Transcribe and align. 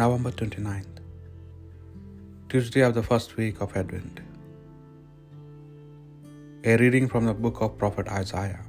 November 0.00 0.30
29th, 0.30 0.98
Tuesday 2.48 2.82
of 2.88 2.92
the 2.96 3.02
first 3.02 3.36
week 3.36 3.60
of 3.60 3.76
Advent. 3.76 4.20
A 6.62 6.76
reading 6.76 7.08
from 7.12 7.24
the 7.28 7.34
book 7.34 7.56
of 7.60 7.76
Prophet 7.76 8.06
Isaiah. 8.06 8.60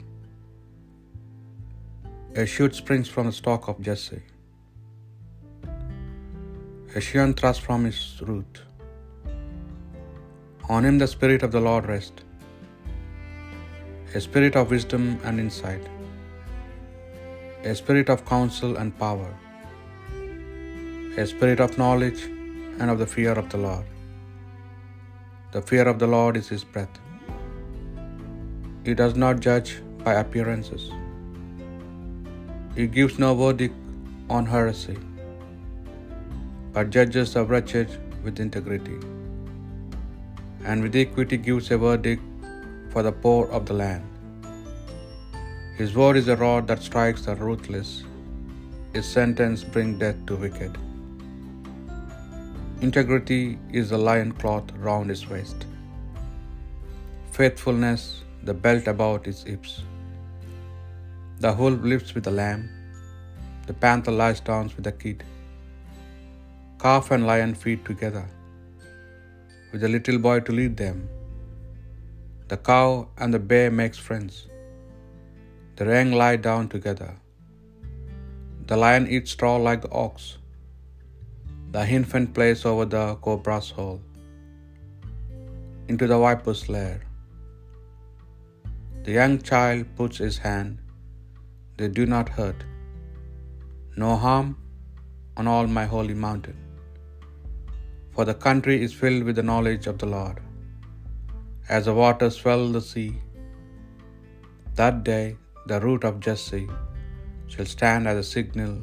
A 2.35 2.47
shoot 2.47 2.73
springs 2.73 3.09
from 3.15 3.27
the 3.27 3.31
stalk 3.31 3.67
of 3.67 3.79
Jesse. 3.79 4.23
A 6.95 6.99
scion 6.99 7.35
thrusts 7.35 7.63
from 7.63 7.85
his 7.85 7.99
root. 8.29 8.61
On 10.67 10.83
him 10.83 10.97
the 10.97 11.09
Spirit 11.15 11.43
of 11.43 11.51
the 11.51 11.61
Lord 11.61 11.85
rests, 11.85 12.23
a 14.15 14.19
spirit 14.19 14.55
of 14.55 14.71
wisdom 14.71 15.05
and 15.23 15.39
insight, 15.39 15.85
a 17.63 17.75
spirit 17.75 18.09
of 18.09 18.25
counsel 18.25 18.77
and 18.77 18.97
power 18.97 19.31
a 21.21 21.25
spirit 21.31 21.59
of 21.63 21.71
knowledge 21.81 22.21
and 22.79 22.87
of 22.91 22.97
the 23.01 23.07
fear 23.13 23.33
of 23.41 23.47
the 23.53 23.59
Lord. 23.63 23.87
The 25.55 25.61
fear 25.69 25.85
of 25.91 25.97
the 26.01 26.07
Lord 26.13 26.37
is 26.39 26.47
his 26.53 26.63
breath. 26.73 26.95
He 28.85 28.93
does 29.01 29.15
not 29.23 29.41
judge 29.47 29.71
by 30.05 30.13
appearances. 30.21 30.83
He 32.77 32.87
gives 32.97 33.19
no 33.25 33.31
verdict 33.41 33.77
on 34.37 34.45
heresy, 34.55 34.97
but 36.73 36.95
judges 36.97 37.33
the 37.35 37.45
wretched 37.51 37.89
with 38.23 38.43
integrity, 38.47 38.99
and 40.63 40.83
with 40.85 40.99
equity 41.05 41.39
gives 41.51 41.69
a 41.77 41.79
verdict 41.87 42.23
for 42.93 43.03
the 43.07 43.15
poor 43.25 43.41
of 43.57 43.65
the 43.69 43.77
land. 43.85 44.05
His 45.79 45.93
word 46.01 46.17
is 46.21 46.29
a 46.35 46.41
rod 46.47 46.63
that 46.69 46.91
strikes 46.91 47.23
the 47.29 47.35
ruthless. 47.47 47.91
His 48.93 49.07
sentence 49.17 49.63
brings 49.73 49.99
death 50.05 50.21
to 50.29 50.37
wicked. 50.45 50.77
Integrity 52.87 53.59
is 53.73 53.89
the 53.89 53.97
lion 53.97 54.29
cloth 54.41 54.67
round 54.85 55.09
his 55.09 55.23
waist, 55.31 55.65
faithfulness 57.37 58.23
the 58.49 58.53
belt 58.65 58.87
about 58.91 59.25
his 59.29 59.43
hips. 59.49 59.73
The 61.41 61.51
wolf 61.59 61.81
lives 61.91 62.15
with 62.15 62.23
the 62.29 62.35
lamb, 62.39 62.63
the 63.67 63.75
panther 63.83 64.15
lies 64.21 64.39
down 64.39 64.71
with 64.77 64.85
the 64.85 64.95
kid. 65.03 65.25
Calf 66.85 67.11
and 67.11 67.27
lion 67.27 67.53
feed 67.53 67.83
together, 67.91 68.25
with 69.73 69.83
a 69.83 69.93
little 69.97 70.19
boy 70.29 70.39
to 70.47 70.53
lead 70.61 70.77
them. 70.85 70.97
The 72.47 72.61
cow 72.71 73.09
and 73.17 73.33
the 73.33 73.45
bear 73.51 73.69
makes 73.83 73.99
friends. 74.07 74.47
The 75.75 75.85
young 75.93 76.13
lie 76.23 76.37
down 76.49 76.69
together. 76.69 77.11
The 78.71 78.77
lion 78.85 79.05
eats 79.15 79.31
straw 79.31 79.57
like 79.69 79.81
the 79.81 79.95
ox. 80.07 80.38
The 81.73 81.81
infant 81.97 82.27
plays 82.35 82.61
over 82.69 82.85
the 82.93 83.03
cobra's 83.25 83.67
hole, 83.77 83.99
into 85.91 86.05
the 86.11 86.17
viper's 86.23 86.61
lair. 86.75 86.97
The 89.05 89.13
young 89.19 89.35
child 89.49 89.83
puts 89.97 90.17
his 90.25 90.37
hand, 90.45 90.71
they 91.77 91.89
do 91.99 92.05
not 92.15 92.27
hurt. 92.37 92.61
No 94.03 94.11
harm 94.25 94.49
on 95.37 95.47
all 95.53 95.67
my 95.77 95.85
holy 95.93 96.17
mountain. 96.27 96.59
For 98.15 98.25
the 98.29 98.37
country 98.47 98.77
is 98.85 98.99
filled 99.01 99.23
with 99.27 99.37
the 99.39 99.47
knowledge 99.51 99.87
of 99.91 99.97
the 100.01 100.11
Lord. 100.17 100.39
As 101.77 101.85
the 101.89 101.97
waters 102.03 102.37
swell 102.41 102.65
the 102.77 102.85
sea, 102.91 103.11
that 104.79 104.97
day 105.11 105.25
the 105.71 105.79
root 105.87 106.03
of 106.09 106.23
Jesse 106.27 106.67
shall 107.53 107.69
stand 107.77 108.07
as 108.11 108.17
a 108.23 108.29
signal 108.35 108.73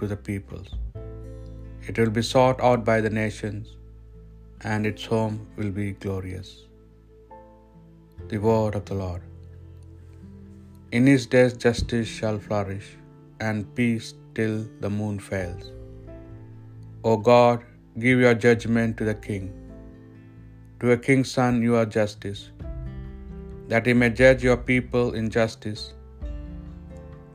to 0.00 0.06
the 0.12 0.20
peoples. 0.30 0.70
It 1.90 1.96
will 2.00 2.14
be 2.18 2.24
sought 2.32 2.60
out 2.66 2.82
by 2.90 2.96
the 3.04 3.14
nations, 3.22 3.64
and 4.72 4.90
its 4.90 5.04
home 5.12 5.36
will 5.56 5.72
be 5.80 5.88
glorious. 6.04 6.50
The 8.30 8.40
word 8.46 8.74
of 8.78 8.84
the 8.90 8.98
Lord. 9.02 9.22
In 10.96 11.04
his 11.12 11.24
days 11.34 11.54
justice 11.64 12.10
shall 12.18 12.38
flourish, 12.46 12.88
and 13.46 13.68
peace 13.78 14.08
till 14.36 14.56
the 14.84 14.92
moon 14.98 15.16
fails. 15.28 15.66
O 17.10 17.14
God, 17.30 17.58
give 18.04 18.24
your 18.26 18.36
judgment 18.46 18.92
to 19.00 19.06
the 19.10 19.18
king. 19.28 19.46
To 20.80 20.92
a 20.96 21.00
king's 21.08 21.32
son 21.38 21.62
you 21.66 21.74
are 21.80 21.88
justice, 22.00 22.42
that 23.72 23.86
he 23.88 23.94
may 24.02 24.10
judge 24.22 24.42
your 24.48 24.60
people 24.72 25.08
in 25.20 25.28
justice, 25.38 25.82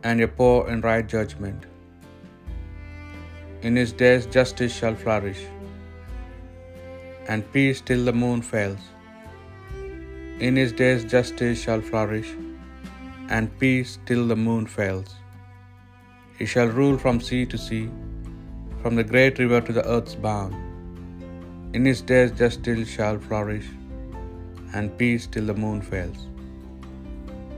and 0.07 0.23
your 0.23 0.33
poor 0.39 0.57
in 0.71 0.81
right 0.91 1.07
judgment. 1.17 1.61
In 3.61 3.75
his 3.75 3.91
days 3.91 4.25
justice 4.25 4.73
shall 4.73 4.95
flourish, 4.95 5.39
and 7.27 7.47
peace 7.55 7.81
till 7.87 8.05
the 8.09 8.13
moon 8.19 8.41
fails. 8.41 8.83
In 10.47 10.55
his 10.55 10.71
days 10.81 11.01
justice 11.13 11.61
shall 11.63 11.81
flourish, 11.81 12.29
and 13.37 13.49
peace 13.63 13.99
till 14.05 14.23
the 14.29 14.37
moon 14.45 14.65
fails. 14.75 15.09
He 16.37 16.45
shall 16.45 16.69
rule 16.77 16.97
from 16.97 17.19
sea 17.19 17.45
to 17.53 17.57
sea, 17.57 17.89
from 18.81 18.95
the 18.99 19.03
great 19.03 19.39
river 19.43 19.59
to 19.69 19.73
the 19.77 19.85
earth's 19.95 20.15
bound. 20.27 20.55
In 21.75 21.83
his 21.83 22.01
days 22.11 22.31
justice 22.43 22.87
shall 22.87 23.19
flourish, 23.27 23.67
and 24.73 24.97
peace 25.01 25.27
till 25.33 25.47
the 25.51 25.57
moon 25.65 25.81
fails. 25.81 26.21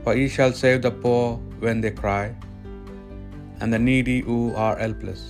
For 0.02 0.14
he 0.20 0.26
shall 0.38 0.52
save 0.62 0.82
the 0.82 0.94
poor 1.06 1.36
when 1.66 1.80
they 1.80 1.92
cry, 2.02 2.34
and 3.60 3.72
the 3.72 3.82
needy 3.90 4.18
who 4.30 4.40
are 4.66 4.76
helpless. 4.84 5.22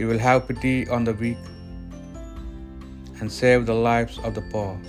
He 0.00 0.06
will 0.06 0.22
have 0.24 0.48
pity 0.48 0.88
on 0.88 1.04
the 1.04 1.12
weak 1.12 1.40
and 3.20 3.30
save 3.30 3.66
the 3.66 3.74
lives 3.74 4.14
of 4.28 4.32
the 4.34 4.44
poor. 4.52 4.80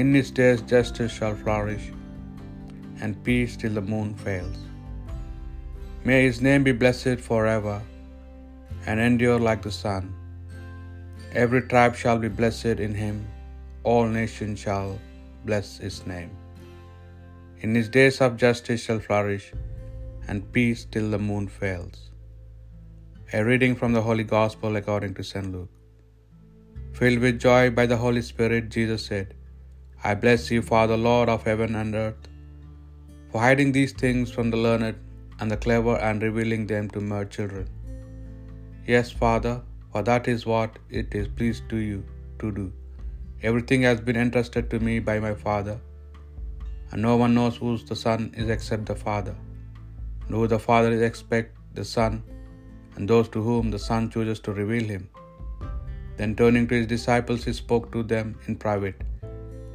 In 0.00 0.12
his 0.12 0.32
days 0.38 0.62
justice 0.72 1.12
shall 1.18 1.36
flourish, 1.42 1.84
and 3.00 3.22
peace 3.28 3.54
till 3.56 3.76
the 3.78 3.86
moon 3.92 4.10
fails. 4.24 4.58
May 6.02 6.18
his 6.24 6.42
name 6.48 6.64
be 6.64 6.74
blessed 6.82 7.22
forever 7.28 7.76
and 8.86 9.06
endure 9.06 9.38
like 9.38 9.62
the 9.68 9.76
sun. 9.78 10.12
Every 11.44 11.62
tribe 11.62 11.94
shall 11.94 12.18
be 12.18 12.34
blessed 12.42 12.84
in 12.88 13.00
him, 13.04 13.24
all 13.84 14.06
nations 14.20 14.58
shall 14.66 14.98
bless 15.44 15.78
his 15.78 16.04
name. 16.14 16.36
In 17.60 17.82
his 17.82 17.96
days 18.00 18.20
of 18.20 18.36
justice 18.46 18.82
shall 18.82 19.08
flourish, 19.10 19.52
and 20.26 20.52
peace 20.52 20.88
till 20.96 21.10
the 21.16 21.26
moon 21.32 21.46
fails. 21.62 22.10
A 23.38 23.40
reading 23.48 23.74
from 23.80 23.92
the 23.96 24.00
Holy 24.06 24.24
Gospel 24.30 24.76
according 24.78 25.12
to 25.16 25.24
St. 25.28 25.48
Luke. 25.52 25.68
Filled 26.98 27.20
with 27.24 27.36
joy 27.44 27.70
by 27.76 27.84
the 27.90 27.98
Holy 28.04 28.22
Spirit, 28.28 28.64
Jesus 28.76 29.02
said, 29.08 29.28
I 30.02 30.14
bless 30.22 30.50
you, 30.52 30.62
Father, 30.70 30.96
Lord 30.96 31.28
of 31.34 31.44
heaven 31.50 31.76
and 31.80 31.94
earth, 31.94 32.24
for 33.30 33.40
hiding 33.44 33.70
these 33.76 33.92
things 33.92 34.32
from 34.36 34.48
the 34.50 34.60
learned 34.64 34.98
and 35.38 35.48
the 35.52 35.60
clever 35.66 35.94
and 36.08 36.26
revealing 36.28 36.64
them 36.72 36.88
to 36.94 37.00
mere 37.10 37.28
children. 37.36 37.68
Yes, 38.94 39.12
Father, 39.22 39.54
for 39.92 40.02
that 40.10 40.26
is 40.34 40.44
what 40.54 40.80
it 41.02 41.14
is 41.20 41.28
pleased 41.38 41.68
to 41.74 41.78
you 41.90 42.00
to 42.40 42.50
do. 42.58 42.66
Everything 43.44 43.82
has 43.90 44.00
been 44.08 44.20
entrusted 44.24 44.66
to 44.72 44.80
me 44.88 44.96
by 45.12 45.16
my 45.28 45.34
Father, 45.46 45.78
and 46.90 47.00
no 47.10 47.14
one 47.24 47.36
knows 47.38 47.58
who 47.62 47.78
the 47.92 48.00
Son 48.04 48.26
is 48.42 48.50
except 48.56 48.86
the 48.92 49.00
Father, 49.06 49.36
nor 50.28 50.44
the 50.48 50.62
Father 50.68 50.92
expect 51.12 51.56
the 51.80 51.88
Son, 51.94 52.20
and 53.00 53.12
those 53.12 53.28
to 53.34 53.42
whom 53.48 53.70
the 53.74 53.82
Son 53.88 54.06
chooses 54.14 54.40
to 54.46 54.52
reveal 54.60 54.86
him. 54.94 55.04
Then 56.18 56.32
turning 56.40 56.66
to 56.70 56.76
his 56.78 56.88
disciples, 56.94 57.44
he 57.48 57.54
spoke 57.60 57.86
to 57.94 58.02
them 58.14 58.28
in 58.46 58.56
private 58.66 58.98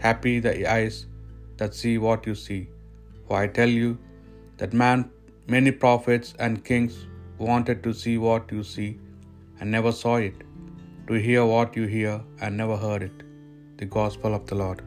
Happy 0.06 0.34
the 0.46 0.54
eyes 0.78 0.98
that 1.60 1.78
see 1.82 1.94
what 2.06 2.28
you 2.30 2.36
see. 2.46 2.62
For 3.28 3.36
I 3.44 3.48
tell 3.58 3.72
you 3.82 3.92
that 4.60 4.74
man, 4.82 5.00
many 5.56 5.72
prophets 5.84 6.36
and 6.46 6.64
kings 6.70 6.96
wanted 7.50 7.80
to 7.86 7.94
see 8.02 8.18
what 8.26 8.52
you 8.56 8.64
see 8.74 8.90
and 9.60 9.72
never 9.78 9.94
saw 10.02 10.16
it, 10.30 10.40
to 11.08 11.16
hear 11.28 11.44
what 11.54 11.80
you 11.80 11.88
hear 11.98 12.16
and 12.42 12.62
never 12.64 12.78
heard 12.86 13.04
it. 13.10 13.24
The 13.80 13.88
Gospel 14.00 14.36
of 14.40 14.46
the 14.52 14.60
Lord. 14.64 14.82